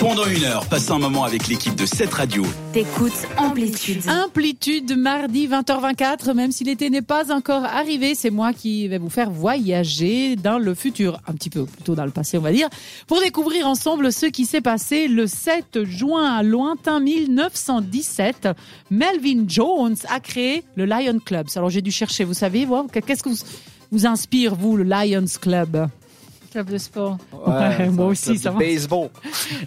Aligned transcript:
Pendant 0.00 0.24
une 0.24 0.44
heure, 0.44 0.64
passe 0.64 0.90
un 0.90 0.98
moment 0.98 1.24
avec 1.24 1.46
l'équipe 1.46 1.74
de 1.74 1.84
cette 1.84 2.14
radio. 2.14 2.42
T'écoutes 2.72 3.12
Amplitude. 3.36 4.00
Amplitude, 4.08 4.96
mardi 4.96 5.46
20h24, 5.46 6.32
même 6.32 6.52
si 6.52 6.64
l'été 6.64 6.88
n'est 6.88 7.02
pas 7.02 7.30
encore 7.30 7.64
arrivé, 7.64 8.14
c'est 8.14 8.30
moi 8.30 8.54
qui 8.54 8.88
vais 8.88 8.96
vous 8.96 9.10
faire 9.10 9.30
voyager 9.30 10.36
dans 10.36 10.58
le 10.58 10.72
futur, 10.74 11.20
un 11.26 11.34
petit 11.34 11.50
peu 11.50 11.66
plutôt 11.66 11.94
dans 11.94 12.06
le 12.06 12.12
passé 12.12 12.38
on 12.38 12.40
va 12.40 12.50
dire, 12.50 12.70
pour 13.06 13.20
découvrir 13.20 13.68
ensemble 13.68 14.10
ce 14.10 14.24
qui 14.24 14.46
s'est 14.46 14.62
passé 14.62 15.06
le 15.06 15.26
7 15.26 15.84
juin 15.84 16.34
à 16.34 16.42
lointain 16.42 16.98
1917. 16.98 18.48
Melvin 18.90 19.44
Jones 19.46 19.96
a 20.08 20.18
créé 20.18 20.64
le 20.76 20.86
Lion 20.86 21.18
Club. 21.22 21.46
Alors 21.56 21.68
j'ai 21.68 21.82
dû 21.82 21.90
chercher, 21.90 22.24
vous 22.24 22.32
savez, 22.32 22.64
voir 22.64 22.86
qu'est-ce 22.90 23.22
que 23.22 23.28
vous, 23.28 23.38
vous 23.90 24.06
inspire, 24.06 24.54
vous, 24.54 24.78
le 24.78 24.84
Lions 24.84 25.26
Club? 25.42 25.90
Club 26.50 26.70
de 26.70 26.78
sport. 26.78 27.18
Ouais, 27.46 27.88
moi 27.90 28.06
aussi, 28.06 28.36
ça 28.36 28.50
va. 28.50 28.58
Baseball. 28.58 29.08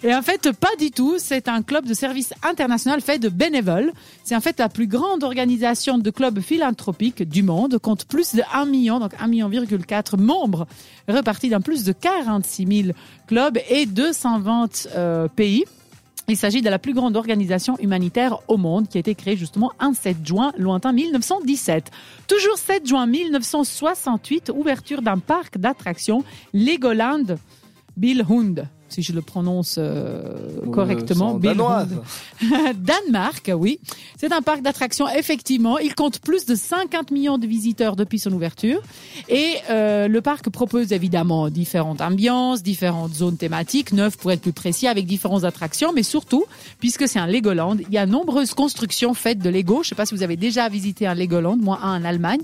Et 0.02 0.14
en 0.14 0.22
fait, 0.22 0.52
pas 0.52 0.74
du 0.78 0.90
tout. 0.90 1.14
C'est 1.18 1.48
un 1.48 1.62
club 1.62 1.86
de 1.86 1.94
service 1.94 2.34
international 2.42 3.00
fait 3.00 3.18
de 3.18 3.28
bénévoles. 3.28 3.92
C'est 4.22 4.36
en 4.36 4.40
fait 4.40 4.58
la 4.58 4.68
plus 4.68 4.86
grande 4.86 5.24
organisation 5.24 5.98
de 5.98 6.10
clubs 6.10 6.40
philanthropiques 6.40 7.22
du 7.22 7.42
monde, 7.42 7.78
compte 7.78 8.04
plus 8.04 8.34
de 8.34 8.42
1 8.52 8.66
million, 8.66 9.00
donc 9.00 9.12
1 9.18 9.28
million,4 9.28 10.20
membres 10.20 10.66
repartis 11.08 11.48
dans 11.48 11.60
plus 11.60 11.84
de 11.84 11.92
46 11.92 12.82
000 12.84 12.96
clubs 13.26 13.58
et 13.68 13.86
220 13.86 14.88
euh, 14.94 15.28
pays. 15.28 15.64
Il 16.26 16.38
s'agit 16.38 16.62
de 16.62 16.70
la 16.70 16.78
plus 16.78 16.94
grande 16.94 17.16
organisation 17.16 17.76
humanitaire 17.78 18.38
au 18.48 18.56
monde 18.56 18.88
qui 18.88 18.96
a 18.96 19.00
été 19.00 19.14
créée 19.14 19.36
justement 19.36 19.72
un 19.78 19.92
7 19.92 20.26
juin 20.26 20.52
lointain 20.56 20.92
1917. 20.92 21.90
Toujours 22.26 22.56
7 22.56 22.86
juin 22.86 23.06
1968, 23.06 24.50
ouverture 24.54 25.02
d'un 25.02 25.18
parc 25.18 25.58
d'attractions 25.58 26.24
Legoland 26.54 27.36
Billhund, 27.98 28.66
si 28.94 29.02
je 29.02 29.12
le 29.12 29.22
prononce 29.22 29.76
euh, 29.78 30.22
correctement. 30.72 31.34
Danoise. 31.34 31.88
Danemark, 32.76 33.50
oui. 33.54 33.80
C'est 34.18 34.32
un 34.32 34.40
parc 34.40 34.62
d'attractions, 34.62 35.08
effectivement. 35.08 35.78
Il 35.78 35.94
compte 35.94 36.20
plus 36.20 36.46
de 36.46 36.54
50 36.54 37.10
millions 37.10 37.38
de 37.38 37.46
visiteurs 37.46 37.96
depuis 37.96 38.18
son 38.18 38.32
ouverture. 38.32 38.80
Et 39.28 39.54
euh, 39.70 40.06
le 40.06 40.20
parc 40.20 40.48
propose 40.50 40.92
évidemment 40.92 41.50
différentes 41.50 42.00
ambiances, 42.00 42.62
différentes 42.62 43.14
zones 43.14 43.36
thématiques, 43.36 43.92
neuf 43.92 44.16
pour 44.16 44.30
être 44.30 44.42
plus 44.42 44.52
précis, 44.52 44.86
avec 44.86 45.06
différentes 45.06 45.44
attractions. 45.44 45.92
Mais 45.92 46.02
surtout, 46.02 46.44
puisque 46.78 47.08
c'est 47.08 47.18
un 47.18 47.26
Legoland, 47.26 47.76
il 47.78 47.92
y 47.92 47.98
a 47.98 48.06
nombreuses 48.06 48.54
constructions 48.54 49.14
faites 49.14 49.38
de 49.38 49.50
Lego. 49.50 49.76
Je 49.76 49.78
ne 49.80 49.84
sais 49.90 49.94
pas 49.94 50.06
si 50.06 50.14
vous 50.14 50.22
avez 50.22 50.36
déjà 50.36 50.68
visité 50.68 51.06
un 51.06 51.14
Legoland, 51.14 51.56
moi 51.56 51.80
un 51.82 52.00
en 52.00 52.04
Allemagne. 52.04 52.42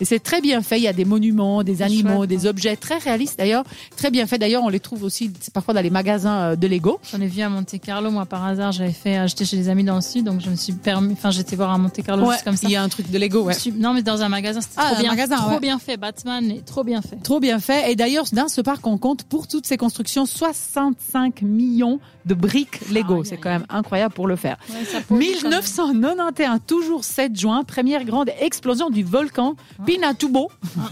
Et 0.00 0.04
c'est 0.04 0.18
très 0.20 0.40
bien 0.40 0.62
fait. 0.62 0.78
Il 0.78 0.82
y 0.82 0.88
a 0.88 0.92
des 0.92 1.04
monuments, 1.04 1.62
des 1.62 1.82
animaux, 1.82 2.18
chouette, 2.18 2.28
des 2.30 2.46
objets 2.46 2.76
très 2.76 2.98
réalistes 2.98 3.38
d'ailleurs. 3.38 3.64
Très 3.96 4.10
bien 4.10 4.26
fait. 4.26 4.38
D'ailleurs, 4.38 4.62
on 4.64 4.68
les 4.68 4.80
trouve 4.80 5.02
aussi 5.04 5.30
parfois 5.52 5.74
dans 5.74 5.80
les 5.82 5.90
magasins 5.90 6.38
euh, 6.52 6.56
de 6.56 6.66
Lego. 6.66 6.98
J'en 7.12 7.20
ai 7.20 7.26
vu 7.26 7.42
à 7.42 7.48
Monte 7.48 7.74
Carlo, 7.82 8.10
moi 8.10 8.26
par 8.26 8.44
hasard, 8.44 8.72
j'avais 8.72 8.92
fait, 8.92 9.26
j'étais 9.28 9.44
chez 9.44 9.56
des 9.56 9.68
amis 9.68 9.84
dans 9.84 9.94
le 9.96 10.00
sud, 10.00 10.24
donc 10.24 10.40
je 10.40 10.50
me 10.50 10.56
suis 10.56 10.72
permis, 10.72 11.12
enfin 11.12 11.30
j'étais 11.30 11.56
voir 11.56 11.70
à 11.70 11.78
Monte 11.78 12.02
Carlo 12.02 12.24
Ouais, 12.26 12.34
juste 12.34 12.44
comme 12.44 12.56
ça. 12.56 12.66
il 12.68 12.72
y 12.72 12.76
a 12.76 12.82
un 12.82 12.88
truc 12.88 13.10
de 13.10 13.18
Lego, 13.18 13.42
ouais. 13.42 13.54
Suis- 13.54 13.72
Non 13.72 13.92
mais 13.94 14.02
dans 14.02 14.22
un 14.22 14.28
magasin, 14.28 14.60
c'était 14.60 14.74
Ah, 14.78 14.90
trop 14.92 15.00
bien, 15.02 15.10
magasin, 15.10 15.36
trop 15.36 15.50
ouais. 15.52 15.60
bien 15.60 15.78
fait. 15.78 15.96
Batman 15.96 16.50
est 16.50 16.64
trop 16.64 16.84
bien 16.84 17.02
fait. 17.02 17.16
Trop 17.22 17.40
bien 17.40 17.58
fait. 17.60 17.90
Et 17.92 17.96
d'ailleurs, 17.96 18.24
dans 18.32 18.48
ce 18.48 18.60
parc, 18.60 18.86
on 18.86 18.98
compte 18.98 19.24
pour 19.24 19.46
toutes 19.48 19.66
ces 19.66 19.76
constructions 19.76 20.26
65 20.26 21.42
millions 21.42 22.00
de 22.24 22.34
briques 22.34 22.80
Lego. 22.90 23.24
C'est 23.24 23.36
quand 23.36 23.50
même 23.50 23.66
incroyable 23.68 24.14
pour 24.14 24.26
le 24.26 24.36
faire. 24.36 24.56
Ouais, 24.70 24.84
ça 24.84 25.00
pollue 25.00 25.20
quand 25.42 25.48
même. 25.50 25.60
1991, 25.60 26.60
toujours 26.66 27.04
7 27.04 27.36
juin, 27.38 27.64
première 27.64 28.04
grande 28.04 28.30
explosion 28.40 28.90
du 28.90 29.02
volcan 29.02 29.56
Pinatubo. 29.94 30.50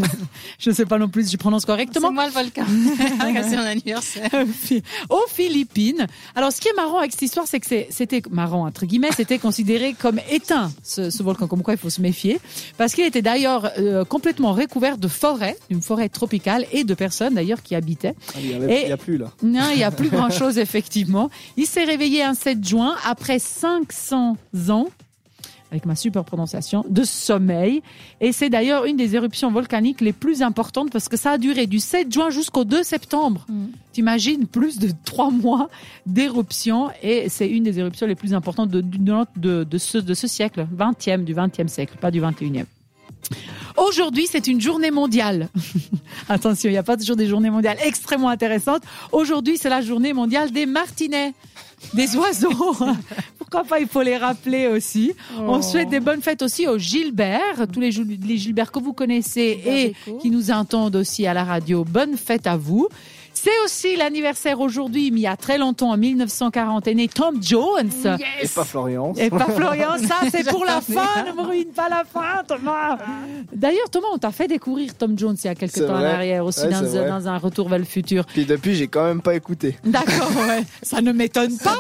je 0.59 0.71
ne 0.71 0.75
sais 0.75 0.87
pas 0.87 0.99
non 0.99 1.09
plus 1.09 1.25
si 1.27 1.33
je 1.33 1.37
prononce 1.37 1.63
C'est 1.63 1.67
correctement. 1.67 2.13
moi 2.13 2.27
le 2.27 2.33
volcan. 2.33 2.65
c'est 3.49 3.57
mon 3.57 3.63
anniversaire. 3.63 4.31
aux 5.09 5.25
Philippines. 5.29 6.07
Alors, 6.35 6.53
ce 6.53 6.61
qui 6.61 6.69
est 6.69 6.77
marrant 6.77 6.99
avec 6.99 7.13
cette 7.13 7.23
histoire, 7.23 7.47
c'est 7.47 7.61
que 7.61 7.67
c'est- 7.67 7.89
c'était 7.91 8.23
marrant, 8.31 8.67
entre 8.67 8.87
guillemets, 8.87 9.11
c'était 9.17 9.39
considéré 9.39 9.95
comme 9.95 10.21
éteint, 10.31 10.71
ce, 10.83 11.11
ce 11.11 11.23
volcan, 11.23 11.47
comme 11.47 11.63
quoi 11.63 11.75
il 11.75 11.79
faut 11.79 11.91
se 11.91 12.01
méfier, 12.01 12.39
parce 12.79 12.95
qu'il 12.95 13.05
était 13.05 13.23
d'ailleurs 13.23 13.71
euh, 13.79 14.05
complètement 14.05 14.53
recouvert 14.53 14.99
de 14.99 15.09
forêt, 15.09 15.57
une 15.71 15.83
forêt 15.83 16.09
tropicale, 16.09 16.67
et 16.73 16.85
de 16.85 16.95
personnes 16.95 17.35
d'ailleurs 17.35 17.63
qui 17.63 17.75
habitaient. 17.75 18.15
Ah, 18.35 18.39
Il 18.41 18.59
n'y 18.69 18.93
a 18.93 18.97
plus 18.97 19.17
là. 19.17 19.31
Non, 19.43 19.69
il 19.73 19.77
n'y 19.79 19.85
a 19.85 19.91
plus 19.91 20.09
grand-chose, 20.11 20.59
effectivement. 20.59 21.31
Il 21.57 21.67
s'est 21.67 21.85
réveillé 21.85 22.23
un 22.23 22.35
7 22.35 22.63
juin, 22.67 22.95
après 23.05 23.39
500 23.39 24.37
ans, 24.69 24.89
avec 25.71 25.87
ma 25.87 25.95
super 25.95 26.25
prononciation, 26.25 26.85
de 26.89 27.05
sommeil. 27.05 27.83
Et 28.21 28.33
c'est 28.33 28.51
d'ailleurs 28.51 28.85
une 28.85 28.97
des 28.97 29.15
éruptions 29.17 29.51
volcaniques 29.51 30.01
les 30.01 30.13
plus 30.13 30.43
importantes 30.43 30.91
parce 30.91 31.09
que 31.09 31.17
ça 31.17 31.33
a 31.33 31.39
duré 31.39 31.67
du 31.67 31.79
7 31.79 32.13
juin 32.13 32.31
jusqu'au 32.31 32.65
2 32.65 32.83
septembre. 32.83 33.47
Mm. 33.49 33.67
T'imagines 33.93 34.47
plus 34.47 34.79
de 34.79 34.91
trois 35.05 35.31
mois 35.31 35.69
d'éruption 36.07 36.91
et 37.03 37.29
c'est 37.29 37.49
une 37.49 37.65
des 37.65 37.79
éruptions 37.79 38.07
les 38.07 38.15
plus 38.15 38.35
importantes 38.35 38.71
de, 38.71 38.81
de, 38.81 39.25
de, 39.37 39.65
de 39.65 39.79
ce, 39.79 39.99
de 39.99 40.15
ce 40.15 40.27
siècle, 40.27 40.67
20e, 40.77 41.25
du 41.25 41.35
20e 41.35 41.69
siècle, 41.69 41.97
pas 42.01 42.11
du 42.11 42.21
21e. 42.21 42.67
Aujourd'hui, 43.77 44.27
c'est 44.31 44.47
une 44.47 44.61
journée 44.61 44.91
mondiale. 44.91 45.49
Attention, 46.29 46.69
il 46.69 46.73
n'y 46.73 46.79
a 46.79 46.83
pas 46.83 46.97
toujours 46.97 47.17
des 47.17 47.27
journées 47.27 47.51
mondiales 47.51 47.79
extrêmement 47.85 48.29
intéressantes. 48.29 48.83
Aujourd'hui, 49.13 49.57
c'est 49.59 49.69
la 49.69 49.81
journée 49.81 50.13
mondiale 50.13 50.51
des 50.51 50.67
martinets, 50.67 51.33
des 51.95 52.17
oiseaux. 52.17 52.77
Pourquoi 53.51 53.69
pas, 53.69 53.81
il 53.81 53.89
faut 53.89 54.03
les 54.03 54.17
rappeler 54.17 54.69
aussi. 54.69 55.13
On 55.37 55.61
souhaite 55.61 55.89
des 55.89 55.99
bonnes 55.99 56.23
fêtes 56.23 56.43
aussi 56.43 56.69
aux 56.69 56.79
Gilbert, 56.79 57.67
tous 57.73 57.81
les, 57.81 57.91
les 57.91 58.37
Gilbert 58.37 58.71
que 58.71 58.79
vous 58.79 58.93
connaissez 58.93 59.55
Gilbert 59.55 59.75
et 59.75 60.19
qui 60.21 60.31
nous 60.31 60.53
entendent 60.53 60.95
aussi 60.95 61.27
à 61.27 61.35
la 61.35 61.43
radio. 61.43 61.85
Bonne 61.85 62.17
fête 62.17 62.47
à 62.47 62.57
vous. 62.57 62.89
C'est 63.43 63.59
aussi 63.65 63.97
l'anniversaire 63.97 64.61
aujourd'hui, 64.61 65.11
mais 65.11 65.21
il 65.21 65.23
y 65.23 65.27
a 65.27 65.35
très 65.37 65.57
longtemps, 65.57 65.93
en 65.93 65.97
1940, 65.97 66.87
est 66.87 66.95
né 66.95 67.09
Tom 67.09 67.43
Jones. 67.43 67.89
Et 68.43 68.47
pas 68.47 68.65
Florian. 68.65 69.15
Et 69.17 69.31
pas 69.31 69.47
Florian, 69.47 69.97
ça 69.97 70.17
c'est 70.31 70.47
pour 70.47 70.67
la 70.67 70.83
fin, 70.83 71.25
ne 71.25 71.33
me 71.33 71.47
ruine 71.49 71.69
pas 71.75 71.89
la 71.89 72.05
fin, 72.05 72.45
Thomas. 72.47 72.99
D'ailleurs, 73.51 73.89
Thomas, 73.89 74.09
on 74.13 74.19
t'a 74.19 74.31
fait 74.31 74.47
découvrir 74.47 74.95
Tom 74.95 75.19
Jones 75.19 75.37
il 75.43 75.47
y 75.47 75.51
a 75.51 75.55
quelques 75.55 75.87
temps 75.87 75.95
en 75.95 76.05
arrière, 76.05 76.45
aussi 76.45 76.61
Ouais, 76.67 77.09
dans, 77.09 77.29
un 77.29 77.39
retour 77.39 77.71
vers 77.71 77.79
le 77.79 77.87
futur. 77.87 78.27
Puis 78.27 78.45
depuis, 78.45 78.75
j'ai 78.75 78.89
quand 78.89 79.05
même 79.05 79.23
pas 79.23 79.35
écouté. 79.35 79.79
D'accord, 79.85 80.31
ouais. 80.47 80.63
ça 80.83 81.01
ne 81.01 81.11
m'étonne 81.13 81.57
pas. 81.57 81.79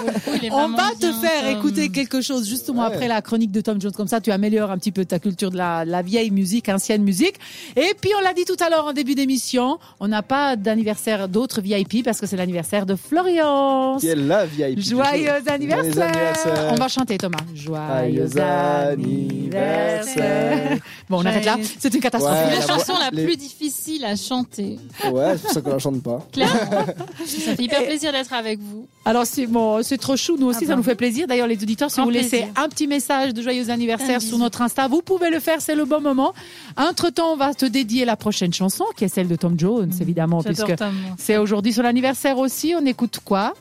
On 0.53 0.69
va 0.69 0.92
te 0.92 1.00
bien, 1.00 1.21
faire 1.21 1.42
Tom. 1.42 1.59
écouter 1.59 1.91
quelque 1.91 2.22
chose 2.22 2.48
justement 2.48 2.82
Ouais. 2.82 2.87
après 2.87 3.09
la 3.09 3.21
chronique 3.21 3.53
de 3.53 3.60
Tom 3.60 3.78
Jones. 3.78 3.92
Comme 3.92 4.09
ça, 4.09 4.22
tu 4.22 4.31
améliores 4.31 4.71
un 4.71 4.78
petit 4.78 4.92
peu 4.92 5.04
ta 5.04 5.19
culture 5.19 5.50
de 5.50 5.59
la, 5.59 5.84
la 5.84 6.00
vieille 6.00 6.31
musique, 6.31 6.71
ancienne 6.71 7.03
musique. 7.03 7.34
Et 7.77 7.94
puis, 8.00 8.12
on 8.19 8.22
l'a 8.22 8.32
dit 8.32 8.47
tout 8.47 8.56
à 8.65 8.71
l'heure 8.71 8.87
en 8.87 8.94
début 8.94 9.15
d'émission, 9.15 9.78
on 9.98 10.09
n'a 10.09 10.22
pas 10.22 10.56
d'anniversaire 10.56 11.28
d'autres 11.28 11.50
VIP 11.59 12.05
parce 12.05 12.21
que 12.21 12.27
c'est 12.27 12.37
l'anniversaire 12.37 12.87
de 12.87 12.94
Florian. 12.94 13.97
Qui 13.99 14.09
est 14.09 14.15
la 14.15 14.47
VIP. 14.47 14.78
Joyeux 14.81 15.31
anniversaire. 15.47 16.09
Anniversaire. 16.09 16.69
On 16.71 16.75
va 16.77 16.88
chanter 16.88 17.19
Thomas. 17.19 17.38
Joyeux 17.55 18.28
Joyeux 18.28 18.38
anniversaire. 18.38 18.93
anniversaire. 18.93 20.40
Bon, 21.09 21.23
on 21.23 21.27
arrête 21.27 21.45
là. 21.45 21.57
C'est 21.79 21.93
une 21.93 22.01
catastrophe. 22.01 22.33
Ouais. 22.35 22.51
La 22.51 22.59
la 22.61 22.67
chanson 22.67 22.93
la 22.99 23.11
les- 23.11 23.25
plus 23.25 23.37
difficile 23.37 24.05
à 24.05 24.17
chanter. 24.17 24.79
Ouais, 25.11 25.33
c'est 25.37 25.43
pour 25.43 25.51
ça 25.53 25.61
qu'on 25.61 25.71
la 25.71 25.79
chante 25.79 26.03
pas. 26.03 26.27
Clairement. 26.33 26.87
ça 27.27 27.55
fait 27.57 27.63
hyper 27.63 27.85
plaisir 27.85 28.13
d'être 28.13 28.33
avec 28.33 28.59
vous. 28.61 28.87
Alors 29.05 29.27
c'est 29.27 29.47
bon, 29.47 29.83
c'est 29.83 29.99
trop 29.99 30.17
chou. 30.17 30.37
Nous 30.39 30.47
aussi, 30.47 30.65
Ah 30.65 30.69
ça 30.69 30.77
nous 30.77 30.83
fait 30.83 30.95
plaisir. 30.95 31.27
D'ailleurs, 31.27 31.47
les 31.47 31.61
auditeurs, 31.63 31.91
si 31.91 31.97
Grand 31.97 32.05
vous 32.05 32.11
laissez 32.11 32.47
un 32.57 32.69
petit 32.69 32.87
message 32.87 33.35
de 33.35 33.43
joyeux 33.43 33.71
anniversaire 33.71 34.17
Un 34.17 34.21
sur 34.21 34.39
notre 34.39 34.63
Insta, 34.63 34.89
vous 34.89 35.03
pouvez 35.03 35.31
le 35.31 35.41
faire. 35.41 35.61
C'est 35.61 35.75
le 35.75 35.85
bon 35.85 36.01
moment. 36.01 36.33
Entre 36.77 37.11
temps, 37.11 37.33
on 37.33 37.37
va 37.37 37.55
te 37.55 37.67
dédier 37.67 38.05
la 38.05 38.17
prochaine 38.17 38.53
chanson, 38.53 38.85
qui 38.97 39.05
est 39.05 39.09
celle 39.09 39.29
de 39.29 39.37
Tom 39.37 39.59
Jones, 39.59 39.91
évidemment, 40.01 40.41
J'adore 40.41 40.67
puisque 40.67 40.83
c'est 41.19 41.37
aujourd'hui 41.39 41.73
son 41.73 41.85
anniversaire 41.85 42.39
aussi. 42.39 42.75
On 42.79 42.85
écoute 42.87 43.21
quoi? 43.25 43.55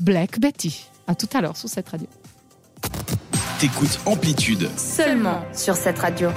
Black 0.00 0.38
Betty. 0.40 0.84
À 1.06 1.14
tout 1.14 1.28
à 1.34 1.40
l'heure 1.40 1.56
sur 1.56 1.68
cette 1.68 1.88
radio. 1.88 2.06
T'écoutes 3.58 3.98
Amplitude. 4.04 4.68
Seulement 4.76 5.42
sur 5.54 5.76
cette 5.76 5.98
radio. 5.98 6.28